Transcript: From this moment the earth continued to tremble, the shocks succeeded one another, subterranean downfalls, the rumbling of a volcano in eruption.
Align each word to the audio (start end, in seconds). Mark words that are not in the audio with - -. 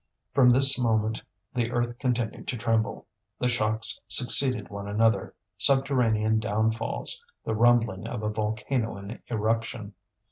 From 0.33 0.49
this 0.49 0.79
moment 0.79 1.21
the 1.53 1.71
earth 1.71 1.99
continued 1.99 2.47
to 2.47 2.57
tremble, 2.57 3.05
the 3.37 3.47
shocks 3.47 3.99
succeeded 4.07 4.69
one 4.71 4.87
another, 4.87 5.35
subterranean 5.59 6.39
downfalls, 6.39 7.23
the 7.45 7.53
rumbling 7.53 8.07
of 8.07 8.23
a 8.23 8.29
volcano 8.29 8.97
in 8.97 9.21
eruption. 9.29 9.93